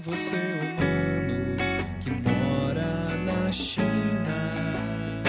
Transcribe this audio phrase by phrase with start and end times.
[0.00, 1.56] você humano
[2.00, 5.22] que mora na China,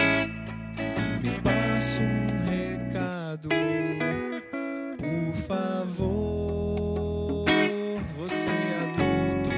[1.23, 3.49] me passa um recado,
[4.97, 7.45] por favor.
[8.17, 8.49] Você
[8.83, 9.49] adulto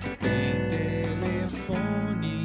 [0.00, 2.36] que tem telefone,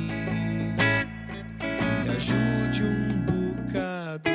[2.03, 4.29] me ajude um bocado,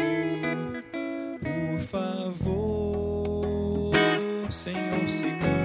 [1.41, 3.93] por favor,
[4.51, 5.64] Senhor cigano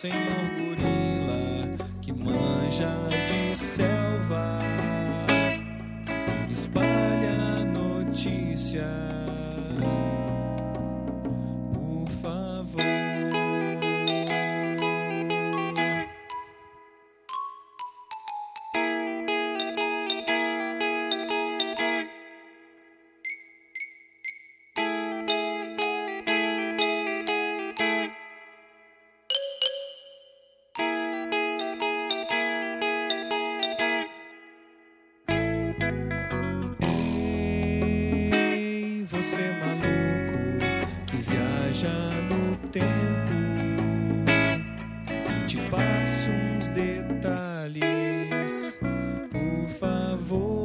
[0.00, 0.14] Senhor
[0.56, 2.88] gorila que manja
[3.28, 4.58] de selva,
[6.50, 8.88] espalha notícia,
[39.10, 40.38] você maluco
[41.06, 41.90] que viaja
[42.28, 43.32] no tempo,
[45.48, 47.80] te passo uns detalhes,
[49.32, 50.60] por favor.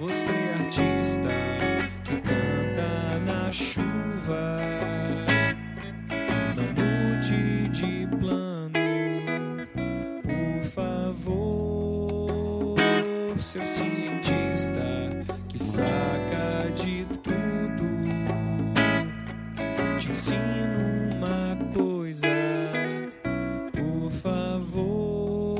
[0.00, 1.28] Você artista
[2.02, 4.60] que canta na chuva,
[6.56, 7.20] não
[7.70, 8.72] de plano,
[10.24, 11.68] por favor.
[13.38, 15.08] Seu cientista
[15.48, 16.27] que saca
[16.84, 17.88] de tudo,
[19.98, 22.28] te ensino uma coisa,
[23.72, 25.56] por favor,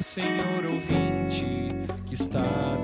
[0.00, 1.70] senhor ouvinte
[2.06, 2.76] que está